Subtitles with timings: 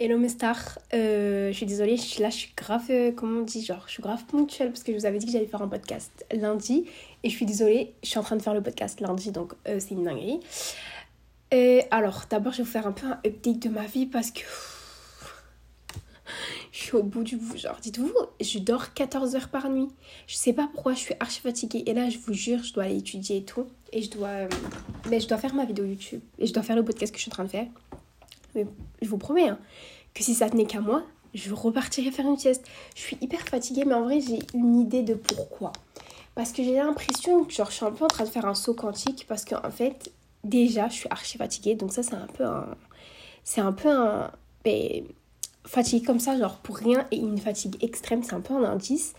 [0.00, 3.64] Hello mes stars, euh, je suis désolée, là, je suis grave, euh, comment on dit,
[3.64, 5.66] genre, je suis grave ponctuelle parce que je vous avais dit que j'allais faire un
[5.66, 6.84] podcast lundi
[7.24, 9.80] et je suis désolée, je suis en train de faire le podcast lundi donc euh,
[9.80, 10.38] c'est une dinguerie.
[11.50, 14.30] Et alors, d'abord, je vais vous faire un peu un update de ma vie parce
[14.30, 14.42] que
[16.70, 17.56] je suis au bout du bout.
[17.56, 19.88] Genre, dites-vous, je dors 14 heures par nuit.
[20.28, 21.82] Je sais pas pourquoi, je suis archi fatiguée.
[21.86, 23.66] Et là, je vous jure, je dois aller étudier et tout.
[23.92, 24.46] Et je dois,
[25.10, 27.22] mais je dois faire ma vidéo YouTube et je dois faire le podcast que je
[27.22, 27.66] suis en train de faire.
[28.54, 28.66] Mais
[29.02, 29.58] je vous promets hein,
[30.14, 31.02] que si ça tenait qu'à moi,
[31.34, 32.66] je repartirais faire une sieste.
[32.94, 35.72] Je suis hyper fatiguée, mais en vrai, j'ai une idée de pourquoi.
[36.34, 38.54] Parce que j'ai l'impression que genre, je suis un peu en train de faire un
[38.54, 40.12] saut quantique parce qu'en fait,
[40.44, 41.74] déjà, je suis archi fatiguée.
[41.74, 42.76] Donc ça, c'est un peu un...
[43.44, 44.30] C'est un peu un...
[44.64, 45.04] Ben,
[46.06, 49.14] comme ça, genre pour rien, et une fatigue extrême, c'est un peu un indice.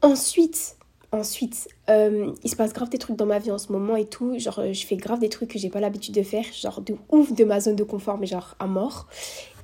[0.00, 0.76] Ensuite,
[1.12, 4.06] Ensuite, euh, il se passe grave des trucs dans ma vie en ce moment et
[4.06, 4.38] tout.
[4.38, 6.44] Genre, euh, je fais grave des trucs que j'ai pas l'habitude de faire.
[6.54, 9.08] Genre, de ouf de ma zone de confort, mais genre à mort.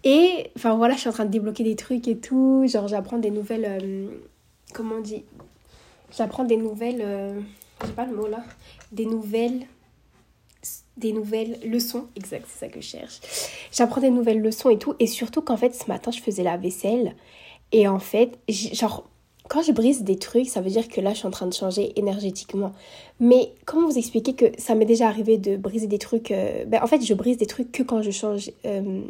[0.04, 2.66] Et, enfin voilà, je suis en train de débloquer des trucs et tout.
[2.68, 3.64] Genre, j'apprends des nouvelles.
[3.66, 4.08] Euh,
[4.74, 5.24] comment on dit?
[6.14, 7.02] J'apprends des nouvelles.
[7.82, 8.44] j'ai pas le mot là.
[8.92, 9.62] Des nouvelles.
[10.98, 12.08] Des nouvelles leçons.
[12.14, 13.20] Exact, c'est ça que je cherche.
[13.72, 14.96] J'apprends des nouvelles leçons et tout.
[14.98, 17.14] Et surtout qu'en fait, ce matin, je faisais la vaisselle.
[17.72, 19.08] Et en fait, genre
[19.48, 21.54] quand je brise des trucs, ça veut dire que là, je suis en train de
[21.54, 22.72] changer énergétiquement.
[23.18, 26.80] Mais comment vous expliquer que ça m'est déjà arrivé de briser des trucs euh, ben,
[26.82, 29.02] En fait, je brise des trucs que quand je change, euh,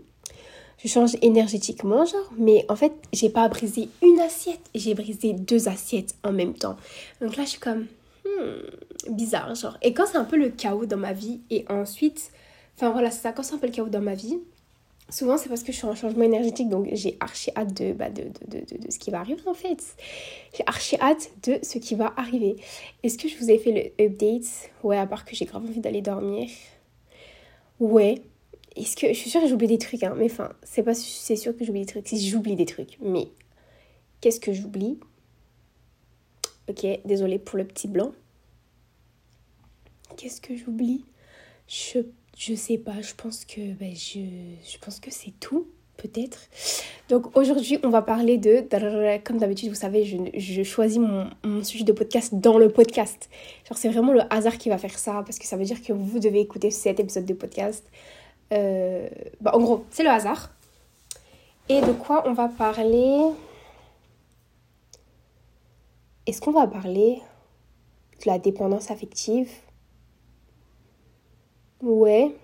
[0.79, 2.31] je change énergétiquement, genre.
[2.39, 6.77] Mais en fait, j'ai pas brisé une assiette, j'ai brisé deux assiettes en même temps.
[7.21, 7.87] Donc là, je suis comme,
[8.25, 9.77] hmm, bizarre, genre.
[9.83, 12.31] Et quand c'est un peu le chaos dans ma vie, et ensuite,
[12.77, 14.39] enfin voilà, c'est ça, quand c'est un peu le chaos dans ma vie,
[15.11, 18.11] souvent c'est parce que je suis en changement énergétique, donc j'ai archi hâte de, bah,
[18.11, 18.31] de,
[18.91, 19.97] ce qui va arriver en fait.
[20.57, 22.57] J'ai archi hâte de ce qui va arriver.
[23.03, 24.71] Est-ce que je vous ai fait le update?
[24.83, 26.49] Ouais, à part que j'ai grave envie d'aller dormir.
[27.81, 28.21] Ouais.
[28.77, 31.37] Est-ce que je suis sûre que j'oublie des trucs, hein, mais enfin, c'est pas c'est
[31.37, 32.07] sûr que j'oublie des trucs.
[32.07, 33.29] Si j'oublie des trucs, mais
[34.21, 34.99] qu'est-ce que j'oublie?
[36.69, 38.13] Ok, désolée pour le petit blanc.
[40.17, 41.05] Qu'est-ce que j'oublie?
[41.67, 42.01] Je
[42.39, 44.21] je sais pas, je pense que ben, je,
[44.65, 45.67] je pense que c'est tout
[45.97, 46.39] peut-être.
[47.09, 48.65] Donc aujourd'hui, on va parler de...
[49.25, 53.29] Comme d'habitude, vous savez, je, je choisis mon, mon, sujet de podcast dans le podcast.
[53.69, 55.93] Genre, c'est vraiment le hasard qui va faire ça, parce que ça veut dire que
[55.93, 57.85] vous devez écouter cet épisode de podcast.
[58.53, 59.09] Euh,
[59.41, 60.53] bah, en gros, c'est le hasard.
[61.69, 63.21] Et de quoi on va parler?
[66.27, 67.21] Est-ce qu'on va parler
[68.25, 69.51] de la dépendance affective?
[71.83, 72.35] Ouais.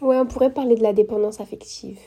[0.00, 1.98] Ouais, on pourrait parler de la dépendance affective.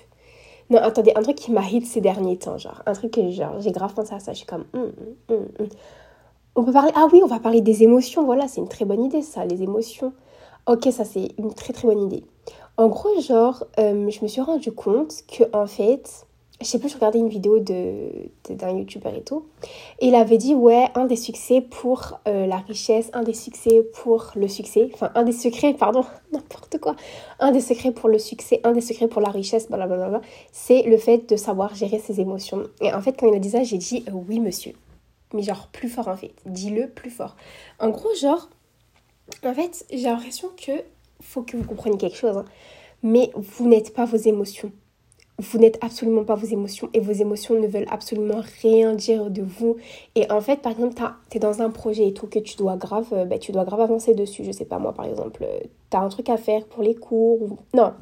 [0.69, 3.59] Non, attendez, un truc qui m'a hit ces derniers temps, genre, un truc que genre,
[3.59, 4.93] j'ai grave pensé à ça, je suis comme, hum,
[5.29, 5.67] hum, hum,
[6.55, 9.03] on peut parler, ah oui, on va parler des émotions, voilà, c'est une très bonne
[9.03, 10.13] idée ça, les émotions.
[10.67, 12.23] Ok, ça c'est une très très bonne idée.
[12.77, 16.25] En gros, genre, euh, je me suis rendu compte que en fait,
[16.61, 18.09] je sais plus, je regardais une vidéo de,
[18.49, 19.45] d'un youtubeur et tout.
[19.99, 23.83] Et il avait dit, ouais, un des succès pour euh, la richesse, un des succès
[23.93, 26.95] pour le succès, enfin, un des secrets, pardon, n'importe quoi.
[27.39, 30.97] Un des secrets pour le succès, un des secrets pour la richesse, blablabla, c'est le
[30.97, 32.63] fait de savoir gérer ses émotions.
[32.79, 34.73] Et en fait, quand il a dit ça, j'ai dit, euh, oui, monsieur.
[35.33, 36.33] Mais genre, plus fort en fait.
[36.45, 37.35] Dis-le plus fort.
[37.79, 38.49] En gros, genre,
[39.45, 40.71] en fait, j'ai l'impression que
[41.21, 42.37] faut que vous compreniez quelque chose.
[42.37, 42.45] Hein.
[43.03, 44.71] Mais vous n'êtes pas vos émotions
[45.41, 49.41] vous n'êtes absolument pas vos émotions et vos émotions ne veulent absolument rien dire de
[49.41, 49.77] vous.
[50.15, 50.93] Et en fait, par exemple,
[51.29, 53.65] tu es dans un projet et tout que tu dois grave, euh, bah, tu dois
[53.65, 54.43] grave avancer dessus.
[54.43, 55.59] Je sais pas, moi, par exemple, euh,
[55.89, 57.41] tu as un truc à faire pour les cours.
[57.41, 57.57] Ou...
[57.73, 57.93] Non,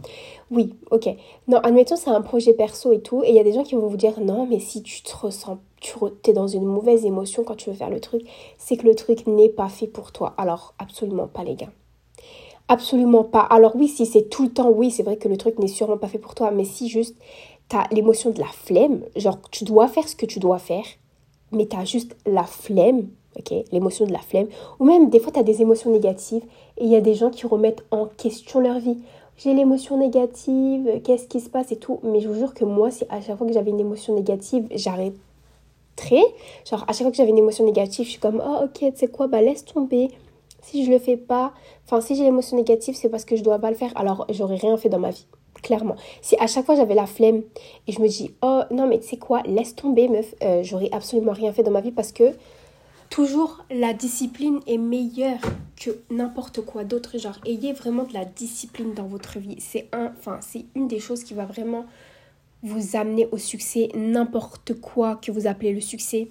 [0.51, 1.07] oui, ok.
[1.47, 3.23] Non, admettons, c'est un projet perso et tout.
[3.23, 5.15] Et il y a des gens qui vont vous dire, non, mais si tu te
[5.15, 5.93] ressens, tu
[6.27, 8.23] es dans une mauvaise émotion quand tu veux faire le truc,
[8.57, 10.33] c'est que le truc n'est pas fait pour toi.
[10.37, 11.71] Alors, absolument pas, les gars.
[12.71, 13.41] Absolument pas.
[13.41, 15.97] Alors oui, si c'est tout le temps, oui, c'est vrai que le truc n'est sûrement
[15.97, 17.15] pas fait pour toi, mais si juste
[17.67, 20.83] tu as l'émotion de la flemme, genre tu dois faire ce que tu dois faire,
[21.51, 23.07] mais tu as juste la flemme,
[23.39, 24.47] ok, l'émotion de la flemme,
[24.79, 26.43] ou même des fois tu as des émotions négatives
[26.77, 28.99] et il y a des gens qui remettent en question leur vie.
[29.37, 32.91] J'ai l'émotion négative, qu'est-ce qui se passe et tout, mais je vous jure que moi,
[32.91, 35.15] si à chaque fois que j'avais une émotion négative, j'arrêterais.
[36.69, 38.91] Genre à chaque fois que j'avais une émotion négative, je suis comme, oh ok, tu
[38.95, 40.09] sais quoi, bah laisse tomber
[40.69, 41.53] si je le fais pas,
[41.85, 43.91] enfin si j'ai l'émotion négative, c'est parce que je dois pas le faire.
[43.95, 45.25] Alors j'aurais rien fait dans ma vie,
[45.61, 45.95] clairement.
[46.21, 47.41] Si à chaque fois j'avais la flemme
[47.87, 50.89] et je me dis oh non mais tu sais quoi, laisse tomber meuf, euh, j'aurais
[50.91, 52.35] absolument rien fait dans ma vie parce que
[53.09, 55.39] toujours la discipline est meilleure
[55.75, 57.17] que n'importe quoi d'autre.
[57.17, 59.57] Genre ayez vraiment de la discipline dans votre vie.
[59.59, 61.85] C'est un, enfin c'est une des choses qui va vraiment
[62.61, 63.89] vous amener au succès.
[63.95, 66.27] N'importe quoi que vous appelez le succès,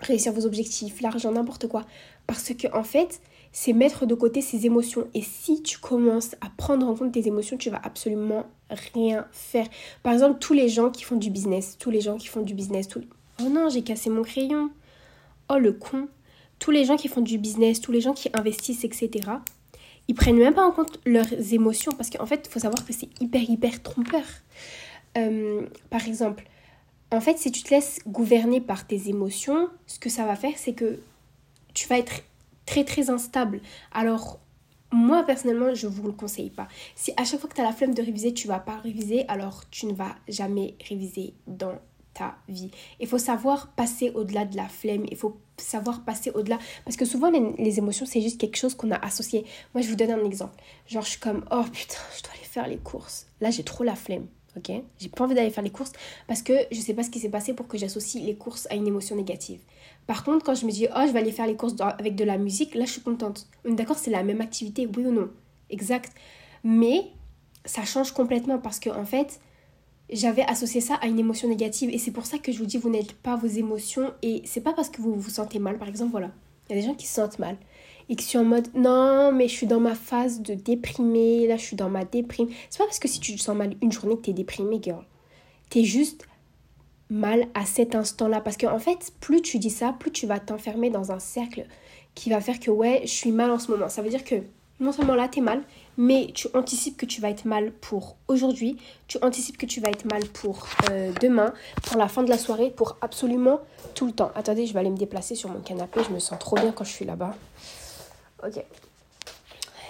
[0.00, 1.84] réussir vos objectifs, l'argent, n'importe quoi.
[2.26, 3.20] Parce que en fait
[3.60, 5.08] c'est mettre de côté ses émotions.
[5.14, 9.66] Et si tu commences à prendre en compte tes émotions, tu vas absolument rien faire.
[10.04, 12.54] Par exemple, tous les gens qui font du business, tous les gens qui font du
[12.54, 14.70] business, oh non, j'ai cassé mon crayon.
[15.50, 16.06] Oh le con.
[16.60, 19.10] Tous les gens qui font du business, tous les gens qui investissent, etc.
[20.06, 22.92] Ils prennent même pas en compte leurs émotions parce qu'en fait, il faut savoir que
[22.92, 24.22] c'est hyper, hyper trompeur.
[25.16, 26.44] Euh, par exemple,
[27.10, 30.54] en fait, si tu te laisses gouverner par tes émotions, ce que ça va faire,
[30.54, 31.00] c'est que
[31.74, 32.22] tu vas être
[32.68, 33.60] très très instable.
[33.92, 34.40] Alors
[34.92, 36.68] moi personnellement, je vous le conseille pas.
[36.94, 39.26] Si à chaque fois que tu as la flemme de réviser, tu vas pas réviser,
[39.28, 41.78] alors tu ne vas jamais réviser dans
[42.12, 42.70] ta vie.
[43.00, 47.04] Il faut savoir passer au-delà de la flemme, il faut savoir passer au-delà parce que
[47.04, 49.44] souvent les, les émotions c'est juste quelque chose qu'on a associé.
[49.74, 50.62] Moi, je vous donne un exemple.
[50.86, 53.84] Genre je suis comme "Oh putain, je dois aller faire les courses." Là, j'ai trop
[53.84, 54.26] la flemme.
[54.56, 54.72] OK?
[54.98, 55.92] J'ai pas envie d'aller faire les courses
[56.26, 58.74] parce que je sais pas ce qui s'est passé pour que j'associe les courses à
[58.74, 59.60] une émotion négative.
[60.08, 62.24] Par contre, quand je me dis, oh, je vais aller faire les courses avec de
[62.24, 63.46] la musique, là, je suis contente.
[63.66, 65.28] D'accord, c'est la même activité, oui ou non?
[65.68, 66.10] Exact.
[66.64, 67.08] Mais
[67.66, 69.38] ça change complètement parce que, en fait,
[70.08, 71.90] j'avais associé ça à une émotion négative.
[71.92, 74.14] Et c'est pour ça que je vous dis, vous n'êtes pas vos émotions.
[74.22, 75.76] Et c'est pas parce que vous vous sentez mal.
[75.76, 76.30] Par exemple, voilà.
[76.70, 77.58] Il y a des gens qui se sentent mal.
[78.08, 81.46] Et qui sont en mode, non, mais je suis dans ma phase de déprimé.
[81.46, 82.48] Là, je suis dans ma déprime.
[82.70, 85.04] C'est pas parce que si tu te sens mal une journée que t'es déprimé, girl.
[85.68, 86.26] T'es juste
[87.10, 88.40] mal à cet instant-là.
[88.40, 91.66] Parce qu'en en fait, plus tu dis ça, plus tu vas t'enfermer dans un cercle
[92.14, 93.88] qui va faire que ouais, je suis mal en ce moment.
[93.88, 94.36] Ça veut dire que
[94.80, 95.62] non seulement là, t'es mal,
[95.96, 98.76] mais tu anticipes que tu vas être mal pour aujourd'hui,
[99.08, 101.52] tu anticipes que tu vas être mal pour euh, demain,
[101.82, 103.60] pour la fin de la soirée, pour absolument
[103.94, 104.30] tout le temps.
[104.36, 106.84] Attendez, je vais aller me déplacer sur mon canapé, je me sens trop bien quand
[106.84, 107.34] je suis là-bas.
[108.46, 108.62] Ok.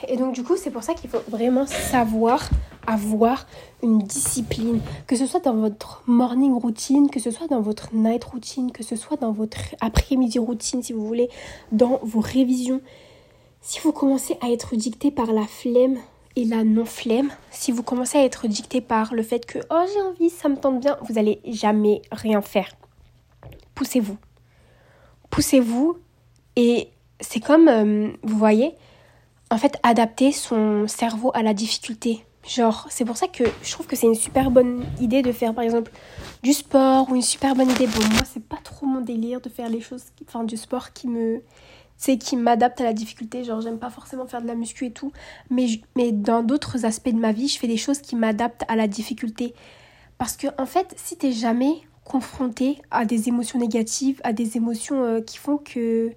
[0.06, 2.48] Et donc du coup, c'est pour ça qu'il faut vraiment savoir
[2.86, 3.46] avoir
[3.82, 8.24] une discipline, que ce soit dans votre morning routine, que ce soit dans votre night
[8.24, 11.28] routine, que ce soit dans votre après-midi routine, si vous voulez,
[11.70, 12.80] dans vos révisions.
[13.60, 15.98] Si vous commencez à être dicté par la flemme
[16.34, 20.00] et la non-flemme, si vous commencez à être dicté par le fait que oh j'ai
[20.00, 22.70] envie, ça me tente bien, vous allez jamais rien faire.
[23.74, 24.16] Poussez-vous.
[25.28, 25.98] Poussez-vous
[26.56, 26.88] et
[27.20, 28.74] c'est comme, euh, vous voyez,
[29.50, 32.24] en fait, adapter son cerveau à la difficulté.
[32.46, 35.52] Genre, c'est pour ça que je trouve que c'est une super bonne idée de faire
[35.52, 35.92] par exemple
[36.42, 37.86] du sport ou une super bonne idée.
[37.86, 41.08] Bon, moi, c'est pas trop mon délire de faire les choses, enfin, du sport qui
[41.08, 41.42] me.
[42.00, 43.42] C'est qui m'adapte à la difficulté.
[43.42, 45.12] Genre, j'aime pas forcément faire de la muscu et tout.
[45.50, 45.66] Mais,
[45.96, 48.86] mais dans d'autres aspects de ma vie, je fais des choses qui m'adaptent à la
[48.86, 49.52] difficulté.
[50.16, 55.02] Parce que, en fait, si t'es jamais confronté à des émotions négatives, à des émotions
[55.02, 56.12] euh, qui font que.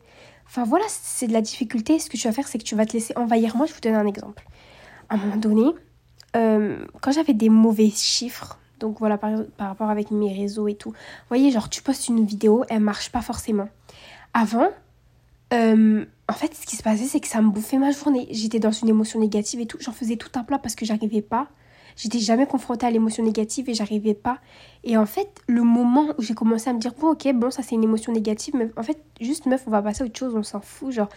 [0.51, 1.97] Enfin voilà, c'est de la difficulté.
[1.97, 3.55] Ce que tu vas faire, c'est que tu vas te laisser envahir.
[3.55, 4.43] Moi, je vous donne un exemple.
[5.07, 5.63] À un moment donné,
[6.35, 10.75] euh, quand j'avais des mauvais chiffres, donc voilà, par, par, rapport avec mes réseaux et
[10.75, 13.69] tout, vous voyez, genre tu postes une vidéo, elle marche pas forcément.
[14.33, 14.67] Avant,
[15.53, 18.27] euh, en fait, ce qui se passait, c'est que ça me bouffait ma journée.
[18.31, 19.77] J'étais dans une émotion négative et tout.
[19.79, 21.47] J'en faisais tout un plat parce que j'arrivais pas.
[21.95, 24.39] J'étais jamais confrontée à l'émotion négative et j'arrivais pas.
[24.83, 27.63] Et en fait, le moment où j'ai commencé à me dire, bon, ok, bon, ça
[27.63, 30.33] c'est une émotion négative, mais en fait, juste meuf, on va passer à autre chose,
[30.35, 30.91] on s'en fout.
[30.91, 31.09] Genre,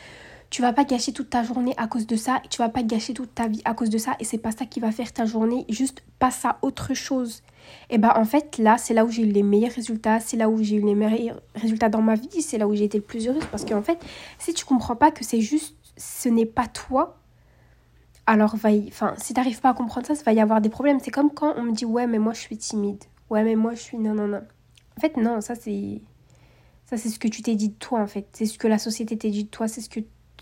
[0.50, 2.82] tu vas pas gâcher toute ta journée à cause de ça, et tu vas pas
[2.82, 5.12] gâcher toute ta vie à cause de ça, et c'est pas ça qui va faire
[5.12, 7.42] ta journée, juste passe à autre chose.
[7.90, 10.48] Et bah en fait là, c'est là où j'ai eu les meilleurs résultats, c'est là
[10.48, 13.04] où j'ai eu les meilleurs résultats dans ma vie, c'est là où j'ai été le
[13.04, 13.98] plus heureuse, parce qu'en fait,
[14.38, 17.16] si tu comprends pas que c'est juste, ce n'est pas toi,
[18.26, 18.88] alors va y...
[18.88, 20.98] enfin, si t'arrives pas à comprendre ça, ça va y avoir des problèmes.
[21.00, 23.74] C'est comme quand on me dit ouais mais moi je suis timide, ouais mais moi
[23.74, 24.42] je suis non non non.
[24.96, 26.00] En fait non, ça c'est
[26.86, 28.78] ça c'est ce que tu t'es dit de toi en fait, c'est ce que la
[28.78, 30.00] société t'a dit de toi, c'est ce que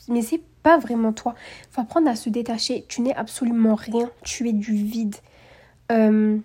[0.08, 1.34] mais c'est pas vraiment toi.
[1.70, 2.84] Faut apprendre à se détacher.
[2.88, 4.10] Tu n'es absolument rien.
[4.22, 5.16] Tu es du vide.
[5.90, 6.38] Euh,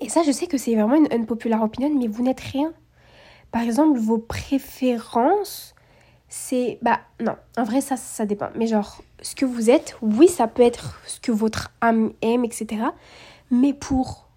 [0.00, 2.72] et ça, je sais que c'est vraiment une unpopular opinion, mais vous n'êtes rien.
[3.50, 5.71] Par exemple, vos préférences,
[6.32, 6.78] c'est.
[6.80, 7.36] Bah, non.
[7.58, 8.48] En vrai, ça, ça dépend.
[8.56, 12.46] Mais genre, ce que vous êtes, oui, ça peut être ce que votre âme aime,
[12.46, 12.84] etc.
[13.50, 14.28] Mais pour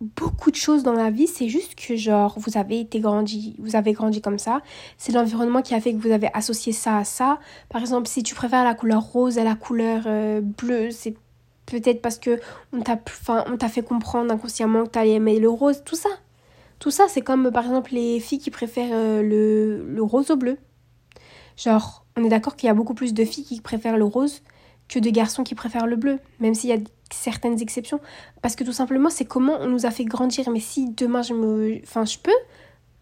[0.00, 3.76] beaucoup de choses dans la vie, c'est juste que genre vous avez été grandi, vous
[3.76, 4.62] avez grandi comme ça,
[4.98, 7.38] c'est l'environnement qui a fait que vous avez associé ça à ça.
[7.68, 11.14] Par exemple, si tu préfères la couleur rose à la couleur euh, bleue, c'est
[11.66, 12.40] peut-être parce que
[12.72, 15.96] on t'a enfin, on t'a fait comprendre inconsciemment que tu allais aimer le rose, tout
[15.96, 16.10] ça.
[16.80, 20.36] Tout ça, c'est comme par exemple les filles qui préfèrent euh, le, le rose au
[20.36, 20.58] bleu.
[21.56, 24.42] Genre, on est d'accord qu'il y a beaucoup plus de filles qui préfèrent le rose
[24.88, 26.78] que de garçons qui préfèrent le bleu, même s'il y a
[27.10, 28.00] certaines exceptions.
[28.42, 30.50] Parce que tout simplement, c'est comment on nous a fait grandir.
[30.50, 32.32] Mais si demain, je, me, enfin, je peux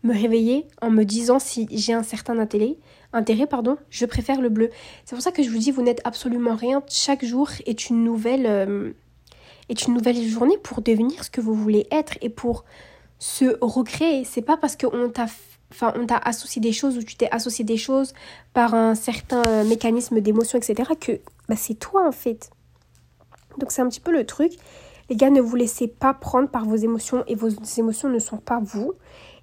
[0.02, 2.76] me réveiller en me disant si j'ai un certain intérêt,
[3.12, 4.70] intérêt pardon, je préfère le bleu.
[5.04, 6.82] C'est pour ça que je vous dis, vous n'êtes absolument rien.
[6.88, 8.92] Chaque jour est une nouvelle, euh,
[9.68, 12.64] est une nouvelle journée pour devenir ce que vous voulez être et pour
[13.18, 14.24] se recréer.
[14.24, 15.26] C'est pas parce qu'on t'a
[15.72, 18.12] enfin, on t'a associé des choses ou tu t'es associé des choses
[18.52, 22.50] par un certain euh, mécanisme d'émotion, etc., que bah, c'est toi en fait.
[23.58, 24.52] Donc c'est un petit peu le truc.
[25.10, 27.48] Les gars, ne vous laissez pas prendre par vos émotions et vos
[27.78, 28.92] émotions ne sont pas vous.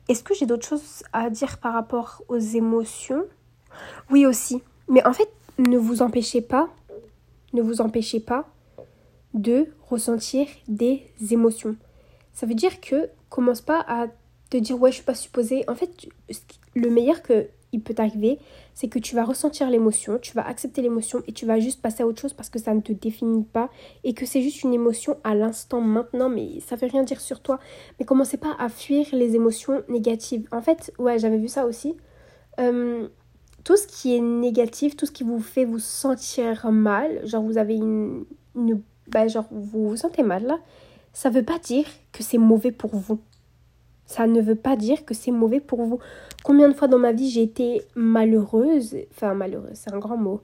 [0.08, 3.26] Est-ce que j'ai d'autres choses à dire par rapport aux émotions?
[4.10, 4.64] Oui aussi.
[4.88, 6.70] Mais en fait, ne vous empêchez pas,
[7.54, 8.48] ne vous empêchez pas
[9.34, 11.76] de ressentir des émotions.
[12.34, 14.08] Ça veut dire que commence pas à
[14.50, 15.64] te dire ouais je suis pas supposée.
[15.68, 16.08] En fait,
[16.76, 18.40] le meilleur que il peut t'arriver,
[18.74, 22.04] c'est que tu vas ressentir l'émotion, tu vas accepter l'émotion et tu vas juste passer
[22.04, 23.70] à autre chose parce que ça ne te définit pas
[24.04, 27.42] et que c'est juste une émotion à l'instant maintenant, mais ça veut rien dire sur
[27.42, 27.60] toi.
[28.00, 30.48] Mais commencez pas à fuir les émotions négatives.
[30.52, 31.96] En fait, ouais, j'avais vu ça aussi.
[32.60, 33.08] Euh,
[33.64, 37.58] tout ce qui est négatif, tout ce qui vous fait vous sentir mal, genre vous
[37.58, 38.26] avez une,
[38.56, 40.60] une bah, genre vous vous sentez mal là,
[41.14, 43.20] ça veut pas dire que c'est mauvais pour vous.
[44.10, 46.00] Ça ne veut pas dire que c'est mauvais pour vous.
[46.44, 50.42] Combien de fois dans ma vie j'ai été malheureuse, enfin malheureuse, c'est un grand mot.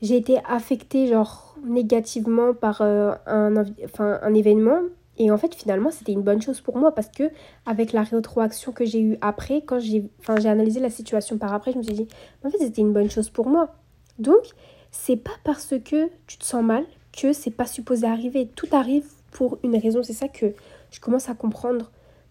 [0.00, 4.78] J'ai été affectée genre négativement par euh, un, enfin, un événement
[5.18, 7.24] et en fait finalement c'était une bonne chose pour moi parce que
[7.66, 11.72] avec la rétroaction que j'ai eue après, quand j'ai enfin, analysé la situation par après,
[11.72, 12.08] je me suis dit
[12.44, 13.74] en fait c'était une bonne chose pour moi.
[14.20, 14.44] Donc
[14.92, 18.48] c'est pas parce que tu te sens mal que c'est pas supposé arriver.
[18.54, 20.04] Tout arrive pour une raison.
[20.04, 20.54] C'est ça que
[20.92, 21.90] je commence à comprendre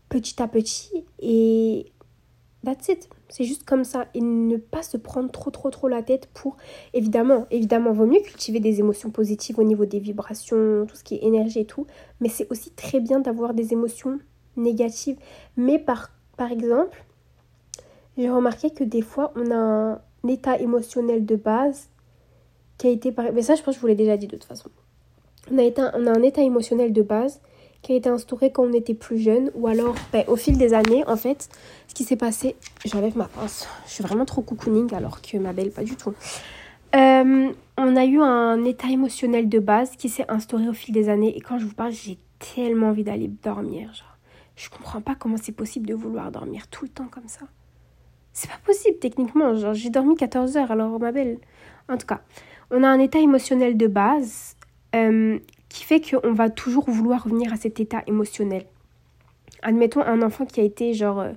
[0.09, 1.05] petit à petit.
[1.19, 1.91] Et
[2.65, 3.09] that's it.
[3.29, 4.07] C'est juste comme ça.
[4.13, 6.57] Et ne pas se prendre trop, trop, trop la tête pour.
[6.93, 11.15] Évidemment, évidemment, vaut mieux cultiver des émotions positives au niveau des vibrations, tout ce qui
[11.15, 11.85] est énergie et tout.
[12.19, 14.19] Mais c'est aussi très bien d'avoir des émotions
[14.57, 15.17] négatives.
[15.55, 17.05] Mais par, par exemple,
[18.17, 21.89] j'ai remarqué que des fois, on a un état émotionnel de base
[22.77, 23.13] qui a été.
[23.33, 24.69] Mais ça, je pense que je vous l'ai déjà dit de toute façon.
[25.51, 27.41] On a, on a un état émotionnel de base
[27.81, 30.73] qui a été instauré quand on était plus jeune ou alors ben, au fil des
[30.73, 31.49] années en fait
[31.87, 32.55] ce qui s'est passé
[32.85, 33.67] j'enlève ma pince.
[33.87, 36.13] Je suis vraiment trop cocooning alors que ma belle pas du tout.
[36.95, 41.07] Euh, on a eu un état émotionnel de base qui s'est instauré au fil des
[41.09, 42.17] années et quand je vous parle j'ai
[42.55, 44.17] tellement envie d'aller dormir genre.
[44.55, 47.45] Je comprends pas comment c'est possible de vouloir dormir tout le temps comme ça.
[48.33, 51.37] C'est pas possible techniquement genre j'ai dormi 14 heures alors ma belle.
[51.87, 52.21] En tout cas
[52.71, 54.55] on a un état émotionnel de base
[54.95, 55.39] euh,
[55.69, 58.65] qui fait qu'on va toujours vouloir revenir à cet état émotionnel.
[59.61, 61.19] Admettons un enfant qui a été genre...
[61.19, 61.33] Euh,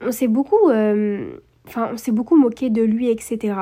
[0.00, 0.70] on s'est beaucoup...
[0.70, 3.54] Euh, enfin, on s'est beaucoup moqué de lui, etc.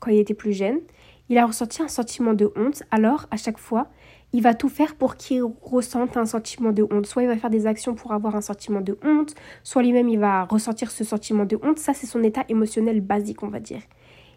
[0.00, 0.80] Quand il était plus jeune.
[1.28, 2.82] Il a ressenti un sentiment de honte.
[2.90, 3.88] Alors, à chaque fois,
[4.32, 7.06] il va tout faire pour qu'il ressente un sentiment de honte.
[7.06, 10.18] Soit il va faire des actions pour avoir un sentiment de honte, soit lui-même il
[10.18, 11.78] va ressentir ce sentiment de honte.
[11.78, 13.80] Ça, c'est son état émotionnel basique, on va dire.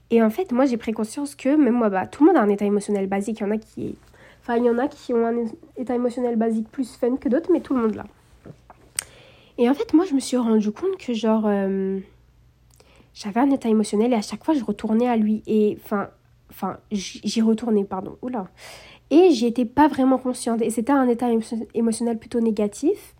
[0.09, 2.41] Et en fait, moi, j'ai pris conscience que, même moi, bah, tout le monde a
[2.41, 3.39] un état émotionnel basique.
[3.39, 3.97] Il y en a qui
[4.47, 5.43] Enfin, il y en a qui ont un
[5.75, 8.05] état émotionnel basique plus fun que d'autres, mais tout le monde l'a.
[9.57, 11.99] Et en fait, moi, je me suis rendu compte que, genre, euh,
[13.13, 15.43] j'avais un état émotionnel et à chaque fois, je retournais à lui.
[15.47, 16.11] Et, enfin,
[16.49, 18.17] enfin j'y retournais, pardon.
[18.21, 18.47] Oula.
[19.09, 20.61] Et j'y étais pas vraiment consciente.
[20.61, 21.27] Et c'était un état
[21.73, 23.15] émotionnel plutôt négatif.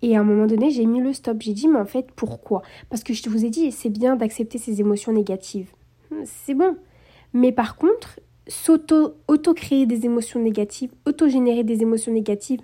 [0.00, 1.42] Et à un moment donné, j'ai mis le stop.
[1.42, 2.62] J'ai dit, mais en fait, pourquoi?
[2.88, 5.70] Parce que je vous ai dit, c'est bien d'accepter ces émotions négatives.
[6.24, 6.78] C'est bon.
[7.34, 8.18] Mais par contre,
[8.48, 12.60] s'auto-créer des émotions négatives, auto-générer des émotions négatives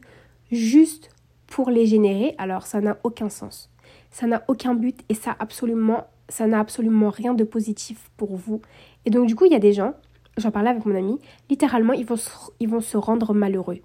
[0.51, 1.11] juste
[1.47, 3.71] pour les générer, alors ça n'a aucun sens.
[4.11, 8.61] Ça n'a aucun but et ça absolument ça n'a absolument rien de positif pour vous.
[9.07, 9.95] Et donc du coup, il y a des gens,
[10.37, 11.19] j'en parlais avec mon ami,
[11.49, 12.31] littéralement, ils vont se,
[12.61, 13.79] ils vont se rendre malheureux.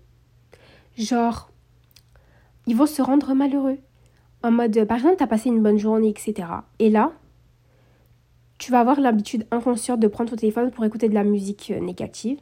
[0.97, 1.49] Genre,
[2.67, 3.77] ils vont se rendre malheureux.
[4.43, 6.47] En mode, par exemple, t'as passé une bonne journée, etc.
[6.79, 7.13] Et là,
[8.63, 11.81] tu vas avoir l'habitude inconsciente de prendre ton téléphone pour écouter de la musique euh,
[11.81, 12.39] négative.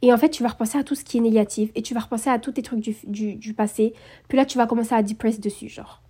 [0.00, 2.00] Et en fait, tu vas repenser à tout ce qui est négatif et tu vas
[2.00, 3.92] repenser à tous tes trucs du, du, passé.
[4.28, 6.00] Puis là, tu vas commencer à depress dessus, genre.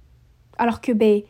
[0.58, 1.22] Alors que, ben,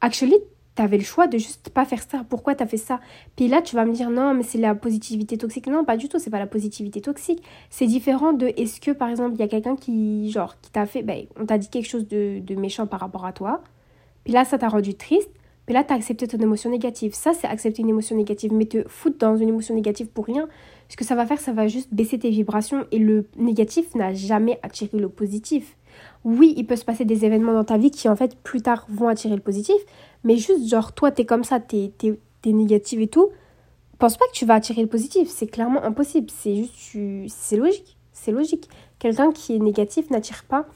[0.00, 0.34] actually,
[0.78, 2.24] avais le choix de juste pas faire ça.
[2.28, 2.98] Pourquoi tu as fait ça?
[3.36, 5.68] Puis là, tu vas me dire non, mais c'est la positivité toxique.
[5.68, 7.40] Non, pas du tout, c'est pas la positivité toxique.
[7.70, 10.86] C'est différent de est-ce que, par exemple, il y a quelqu'un qui, genre, qui t'a
[10.86, 13.62] fait, ben, on t'a dit quelque chose de, de méchant par rapport à toi.
[14.24, 15.30] Puis là, ça t'a rendu triste.
[15.66, 17.14] Mais là, tu as accepté ton émotion négative.
[17.14, 18.52] Ça, c'est accepter une émotion négative.
[18.52, 20.48] Mais te foutre dans une émotion négative pour rien,
[20.88, 22.86] ce que ça va faire, ça va juste baisser tes vibrations.
[22.92, 25.76] Et le négatif n'a jamais attiré le positif.
[26.24, 28.86] Oui, il peut se passer des événements dans ta vie qui, en fait, plus tard
[28.88, 29.76] vont attirer le positif.
[30.22, 33.30] Mais juste, genre, toi, t'es comme ça, t'es es, négative et tout.
[33.98, 35.28] Pense pas que tu vas attirer le positif.
[35.28, 36.28] C'est clairement impossible.
[36.30, 37.96] C'est juste, c'est logique.
[38.12, 38.68] C'est logique.
[39.00, 40.66] Quelqu'un qui est négatif n'attire pas.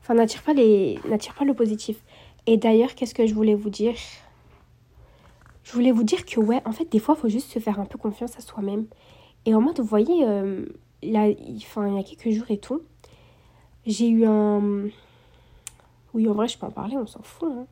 [0.00, 0.98] Enfin, n'attire pas, les...
[1.02, 1.96] pas le positif.
[2.48, 3.94] Et d'ailleurs, qu'est-ce que je voulais vous dire?
[5.64, 7.78] Je voulais vous dire que ouais, en fait, des fois, il faut juste se faire
[7.78, 8.86] un peu confiance à soi-même.
[9.44, 10.64] Et en mode, vous voyez, euh,
[11.02, 11.28] là,
[11.58, 12.80] enfin, il y a quelques jours et tout,
[13.84, 14.88] j'ai eu un...
[16.14, 17.50] Oui, en vrai, je peux en parler, on s'en fout.
[17.52, 17.66] Hein.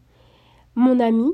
[0.74, 1.32] mon ami,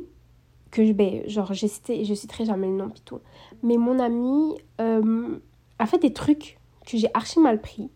[0.70, 3.22] que je, ben, genre, je citerai jamais le nom, plutôt,
[3.64, 5.36] mais mon ami euh,
[5.80, 7.90] a fait des trucs que j'ai archi mal pris.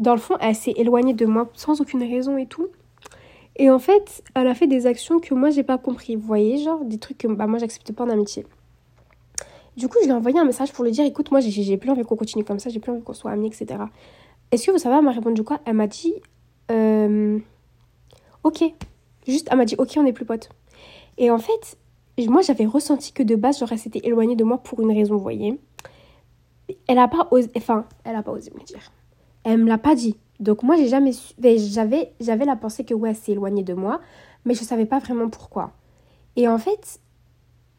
[0.00, 2.66] Dans le fond, elle s'est éloignée de moi sans aucune raison et tout.
[3.56, 6.16] Et en fait, elle a fait des actions que moi, j'ai pas compris.
[6.16, 8.46] Vous voyez, genre, des trucs que bah, moi, j'accepte pas en amitié.
[9.76, 11.90] Du coup, je lui ai envoyé un message pour lui dire écoute, moi, j'ai plus
[11.90, 13.80] envie qu'on continue comme ça, j'ai plus envie qu'on soit amis, etc.
[14.50, 15.60] Est-ce que vous savez, elle m'a répondu quoi?
[15.64, 16.14] Elle m'a dit
[16.70, 17.38] euh,
[18.44, 18.62] Ok.
[19.26, 20.50] Juste, elle m'a dit ok, on n'est plus potes.
[21.18, 21.76] Et en fait,
[22.18, 25.22] moi, j'avais ressenti que de base, j'aurais s'était éloignée de moi pour une raison, vous
[25.22, 25.58] voyez.
[26.86, 28.92] Elle a pas osé, enfin, elle a pas osé me le dire.
[29.44, 30.16] Elle me l'a pas dit.
[30.40, 31.34] Donc moi, j'ai jamais su...
[31.38, 34.00] j'avais j'avais la pensée que ouais, elle s'est éloignée de moi,
[34.44, 35.72] mais je savais pas vraiment pourquoi.
[36.36, 37.00] Et en fait,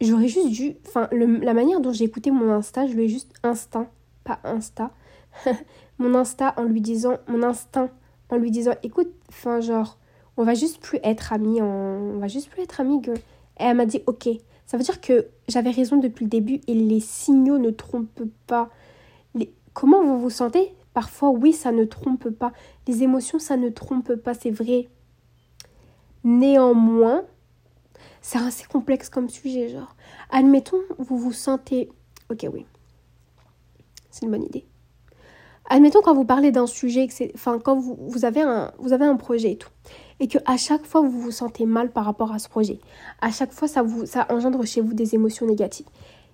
[0.02, 3.34] j'aurais juste dû, enfin, la manière dont j'ai écouté mon Insta, je lui ai juste
[3.44, 3.88] instinct,
[4.24, 4.92] pas Insta,
[5.98, 7.90] mon Insta en lui disant, mon instinct
[8.30, 9.98] en lui disant, écoute, enfin, genre,
[10.38, 13.02] on va juste plus être amis, on va juste plus être amis.
[13.08, 14.30] Et elle m'a dit, ok.
[14.66, 18.70] Ça veut dire que j'avais raison depuis le début et les signaux ne trompent pas.
[19.36, 19.54] Les...
[19.74, 20.74] Comment vous vous sentez?
[20.96, 22.54] Parfois, oui, ça ne trompe pas.
[22.88, 24.88] Les émotions, ça ne trompe pas, c'est vrai.
[26.24, 27.26] Néanmoins,
[28.22, 29.94] c'est assez complexe comme sujet, genre.
[30.32, 31.92] Admettons, vous vous sentez...
[32.32, 32.66] Ok, oui.
[34.10, 34.66] C'est une bonne idée.
[35.70, 39.72] Admettons quand vous parlez d'un sujet, enfin quand vous, vous, avez un, projet et tout,
[40.20, 42.80] et que à chaque fois vous vous sentez mal par rapport à ce projet,
[43.20, 43.84] à chaque fois ça
[44.30, 45.88] engendre chez vous des émotions négatives.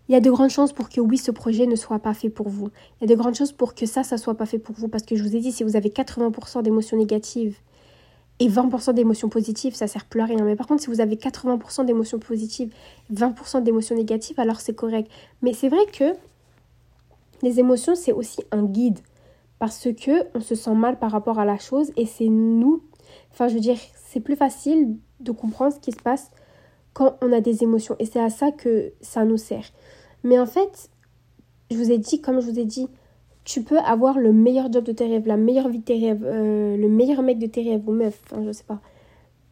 [0.10, 2.30] Il y a de grandes chances pour que oui ce projet ne soit pas fait
[2.30, 2.70] pour vous.
[3.00, 4.88] Il y a de grandes chances pour que ça ça soit pas fait pour vous
[4.88, 7.58] parce que je vous ai dit si vous avez 80% d'émotions négatives
[8.40, 10.44] et 20% d'émotions positives, ça sert plus à rien.
[10.44, 12.74] Mais par contre, si vous avez 80% d'émotions positives,
[13.14, 15.12] 20% d'émotions négatives, alors c'est correct.
[15.44, 16.16] Mais c'est vrai que
[17.44, 19.00] les émotions, c'est aussi un guide
[19.62, 22.82] parce que on se sent mal par rapport à la chose et c'est nous
[23.32, 26.32] enfin je veux dire c'est plus facile de comprendre ce qui se passe
[26.94, 27.96] quand on a des émotions.
[28.00, 29.66] Et c'est à ça que ça nous sert.
[30.24, 30.90] Mais en fait
[31.70, 32.88] je vous ai dit comme je vous ai dit
[33.44, 36.24] tu peux avoir le meilleur job de tes rêves la meilleure vie de tes rêves
[36.24, 38.80] euh, le meilleur mec de tes rêves ou meuf enfin je sais pas.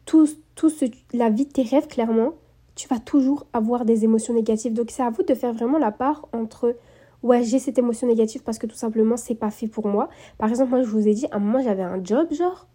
[0.06, 0.70] Tout, tout
[1.12, 2.32] la vie de tes rêves clairement
[2.74, 4.72] tu vas toujours avoir des émotions négatives.
[4.72, 6.76] Donc c'est à vous de faire vraiment la part entre
[7.22, 10.08] ouais, j'ai cette émotion négative parce que tout simplement, c'est pas fait pour moi.
[10.38, 12.66] Par exemple, moi, je vous ai dit, à un moment, j'avais un job, genre,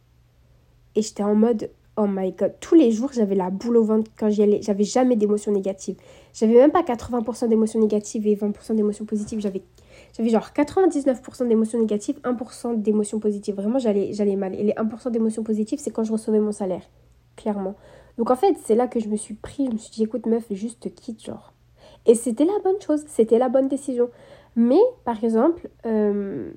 [0.96, 4.12] et j'étais en mode, oh my god, tous les jours, j'avais la boule au ventre
[4.18, 4.62] quand j'y allais.
[4.62, 5.96] J'avais jamais d'émotions négatives.
[6.34, 9.40] J'avais même pas 80% d'émotions négatives et 20% d'émotions positives.
[9.40, 9.64] J'avais
[10.30, 13.56] genre 99% d'émotions négatives, 1% d'émotions positives.
[13.56, 14.54] Vraiment, j'allais, j'allais mal.
[14.56, 16.84] Et les 1% d'émotions positives, c'est quand je recevais mon salaire.
[17.38, 17.76] Clairement.
[18.18, 19.66] Donc en fait, c'est là que je me suis pris.
[19.68, 21.54] Je me suis dit, écoute, meuf, juste quitte, genre.
[22.06, 23.04] Et c'était la bonne chose.
[23.08, 24.10] C'était la bonne décision.
[24.56, 26.52] Mais, par exemple, euh,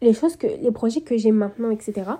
[0.00, 2.10] les choses que, les projets que j'ai maintenant, etc.,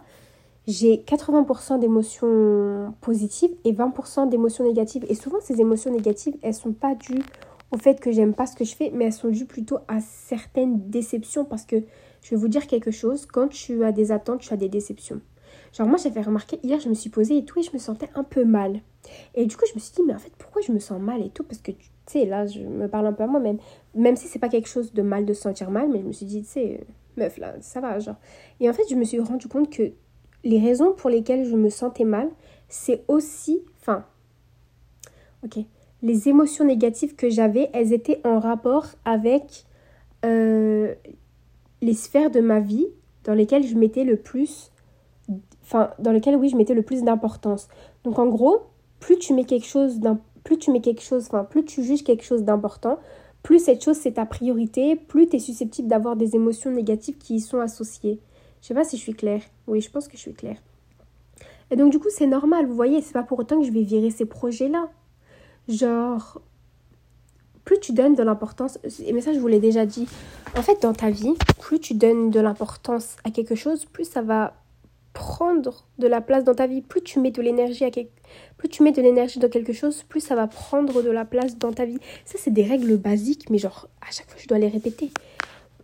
[0.66, 5.04] j'ai 80% d'émotions positives et 20% d'émotions négatives.
[5.08, 7.22] Et souvent, ces émotions négatives, elles sont pas dues
[7.70, 10.00] au fait que j'aime pas ce que je fais, mais elles sont dues plutôt à
[10.00, 11.44] certaines déceptions.
[11.44, 11.76] Parce que
[12.22, 15.20] je vais vous dire quelque chose, quand tu as des attentes, tu as des déceptions.
[15.72, 18.08] Genre moi j'avais remarqué, hier je me suis posée et tout et je me sentais
[18.14, 18.80] un peu mal.
[19.34, 21.20] Et du coup je me suis dit mais en fait pourquoi je me sens mal
[21.20, 21.42] et tout?
[21.42, 23.58] Parce que tu sais là je me parle un peu à moi-même.
[23.94, 26.12] Même si c'est pas quelque chose de mal de se sentir mal, mais je me
[26.12, 28.16] suis dit tu sais meuf là ça va genre.
[28.60, 29.92] Et en fait je me suis rendu compte que
[30.44, 32.28] les raisons pour lesquelles je me sentais mal
[32.68, 34.04] c'est aussi, enfin
[35.44, 35.58] ok,
[36.02, 39.64] les émotions négatives que j'avais elles étaient en rapport avec
[40.24, 40.94] euh,
[41.82, 42.86] les sphères de ma vie
[43.24, 44.70] dans lesquelles je mettais le plus
[45.62, 47.68] enfin dans lequel oui je mettais le plus d'importance.
[48.04, 48.62] Donc en gros,
[49.00, 50.00] plus tu mets quelque chose
[50.44, 52.98] plus tu mets quelque chose, enfin plus tu juges quelque chose d'important,
[53.42, 57.36] plus cette chose c'est ta priorité, plus tu es susceptible d'avoir des émotions négatives qui
[57.36, 58.20] y sont associées.
[58.64, 59.42] Je sais pas si je suis claire.
[59.66, 60.56] Oui, je pense que je suis claire.
[61.70, 63.82] Et donc du coup, c'est normal, vous voyez, c'est pas pour autant que je vais
[63.82, 64.88] virer ces projets-là.
[65.68, 66.40] Genre
[67.66, 68.78] plus tu donnes de l'importance,
[69.12, 70.06] mais ça je vous l'ai déjà dit,
[70.56, 74.22] en fait dans ta vie, plus tu donnes de l'importance à quelque chose, plus ça
[74.22, 74.54] va
[75.12, 76.80] prendre de la place dans ta vie.
[76.80, 80.20] Plus tu mets de l'énergie à plus tu mets de l'énergie dans quelque chose, plus
[80.20, 81.98] ça va prendre de la place dans ta vie.
[82.24, 85.10] Ça c'est des règles basiques, mais genre à chaque fois je dois les répéter.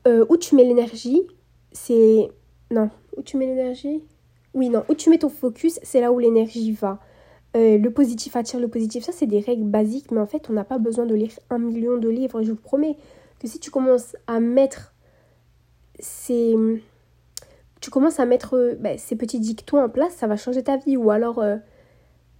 [0.06, 1.20] Euh, où tu mets l'énergie,
[1.72, 2.30] c'est
[2.70, 2.90] non.
[3.16, 4.02] Où tu mets l'énergie?
[4.54, 4.84] Oui non.
[4.88, 7.00] Où tu mets ton focus, c'est là où l'énergie va.
[7.56, 9.04] Euh, le positif attire le positif.
[9.04, 11.58] Ça c'est des règles basiques, mais en fait on n'a pas besoin de lire un
[11.58, 12.42] million de livres.
[12.42, 12.96] Je vous promets
[13.40, 14.94] que si tu commences à mettre
[15.98, 16.56] ces
[17.80, 20.76] tu commences à mettre euh, bah, ces petits dictons en place, ça va changer ta
[20.76, 20.96] vie.
[20.96, 21.56] Ou alors, euh,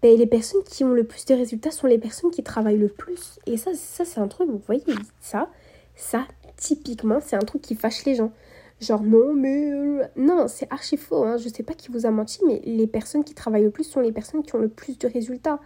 [0.03, 2.88] bah, les personnes qui ont le plus de résultats sont les personnes qui travaillent le
[2.88, 3.38] plus.
[3.47, 4.85] Et ça, ça c'est un truc, vous voyez,
[5.21, 5.49] ça,
[5.97, 8.33] ça, typiquement, c'est un truc qui fâche les gens.
[8.81, 9.73] Genre, non, mais...
[9.73, 11.25] Euh, non, c'est archi faux.
[11.25, 11.37] Hein.
[11.37, 14.01] Je sais pas qui vous a menti, mais les personnes qui travaillent le plus sont
[14.01, 15.61] les personnes qui ont le plus de résultats.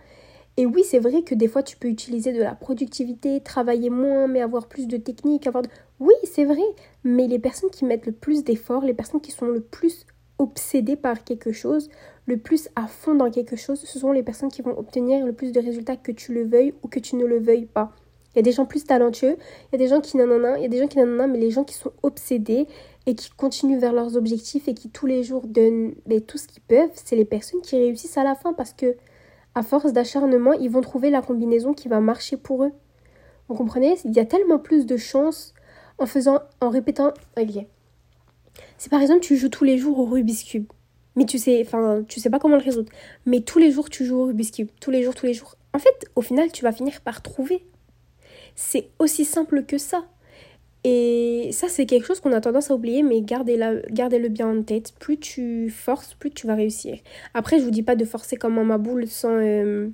[0.56, 4.26] Et oui, c'est vrai que des fois, tu peux utiliser de la productivité, travailler moins,
[4.26, 5.64] mais avoir plus de technique, avoir...
[6.00, 6.62] Oui, c'est vrai,
[7.02, 10.06] mais les personnes qui mettent le plus d'efforts, les personnes qui sont le plus
[10.38, 11.90] obsédées par quelque chose,
[12.26, 15.32] le plus à fond dans quelque chose, ce sont les personnes qui vont obtenir le
[15.32, 17.92] plus de résultats que tu le veuilles ou que tu ne le veuilles pas.
[18.34, 20.62] Il y a des gens plus talentueux, il y a des gens qui nanana, il
[20.62, 22.66] y a des gens qui nanana, mais les gens qui sont obsédés
[23.06, 26.48] et qui continuent vers leurs objectifs et qui tous les jours donnent mais, tout ce
[26.48, 28.96] qu'ils peuvent, c'est les personnes qui réussissent à la fin parce que
[29.54, 32.72] à force d'acharnement, ils vont trouver la combinaison qui va marcher pour eux.
[33.48, 33.96] Vous comprenez?
[34.04, 35.54] Il y a tellement plus de chances
[35.98, 37.12] en faisant, en répétant.
[37.38, 37.64] Ok.
[38.78, 40.66] Si par exemple tu joues tous les jours au Rubik's Cube,
[41.16, 42.90] mais tu sais, enfin, tu sais pas comment le résoudre,
[43.26, 45.54] mais tous les jours tu joues au Rubik's Cube, tous les jours, tous les jours.
[45.72, 47.64] En fait, au final, tu vas finir par trouver.
[48.54, 50.04] C'est aussi simple que ça.
[50.86, 54.62] Et ça, c'est quelque chose qu'on a tendance à oublier, mais gardez-le gardez bien en
[54.62, 54.92] tête.
[55.00, 56.98] Plus tu forces, plus tu vas réussir.
[57.32, 59.88] Après, je vous dis pas de forcer comme un maboule sans, euh,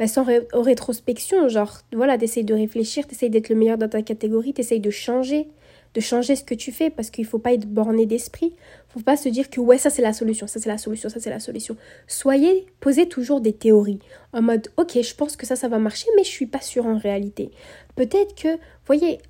[0.00, 1.48] bah, sans rétrospection.
[1.48, 5.46] Genre, voilà, t'essayes de réfléchir, t'essayes d'être le meilleur dans ta catégorie, t'essayes de changer,
[5.94, 8.54] de changer ce que tu fais parce qu'il faut pas être borné d'esprit.
[8.88, 11.20] Faut pas se dire que ouais, ça c'est la solution, ça c'est la solution, ça
[11.20, 11.76] c'est la solution.
[12.08, 14.00] Soyez, posez toujours des théories
[14.32, 16.86] en mode ok, je pense que ça, ça va marcher, mais je suis pas sûre
[16.86, 17.52] en réalité.
[17.94, 19.20] Peut-être que, voyez,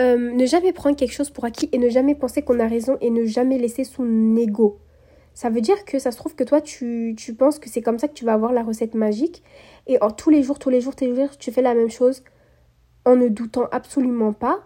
[0.00, 2.98] euh, ne jamais prendre quelque chose pour acquis et ne jamais penser qu'on a raison
[3.00, 4.78] et ne jamais laisser son ego.
[5.34, 7.98] Ça veut dire que ça se trouve que toi, tu, tu penses que c'est comme
[7.98, 9.42] ça que tu vas avoir la recette magique.
[9.86, 11.90] Et en tous les jours, tous les jours, tous les jours, tu fais la même
[11.90, 12.22] chose
[13.04, 14.62] en ne doutant absolument pas.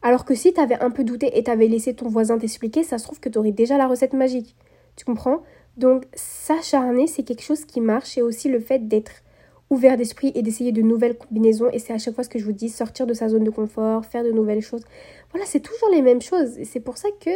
[0.00, 2.82] Alors que si tu avais un peu douté et tu avais laissé ton voisin t'expliquer,
[2.84, 4.56] ça se trouve que tu aurais déjà la recette magique.
[4.96, 5.42] Tu comprends?
[5.76, 9.22] Donc s'acharner, c'est quelque chose qui marche et aussi le fait d'être
[9.70, 11.70] ouvert d'esprit et d'essayer de nouvelles combinaisons.
[11.72, 13.50] Et c'est à chaque fois ce que je vous dis, sortir de sa zone de
[13.50, 14.82] confort, faire de nouvelles choses.
[15.30, 16.58] Voilà, c'est toujours les mêmes choses.
[16.58, 17.30] Et c'est pour ça que...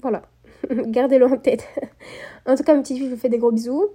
[0.00, 0.22] Voilà,
[0.70, 1.66] gardez-le en tête.
[2.46, 3.86] en tout cas, mes petites filles, je vous fais des gros bisous.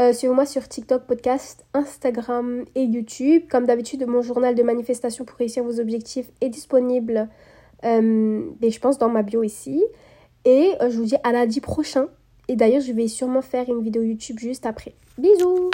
[0.00, 3.42] Euh, Suivez-moi sur TikTok, podcast, Instagram et YouTube.
[3.50, 7.28] Comme d'habitude, mon journal de manifestation pour réussir vos objectifs est disponible,
[7.84, 9.84] euh, je pense, dans ma bio ici.
[10.44, 12.06] Et euh, je vous dis à lundi prochain.
[12.48, 14.94] Et d'ailleurs, je vais sûrement faire une vidéo YouTube juste après.
[15.18, 15.70] Bisous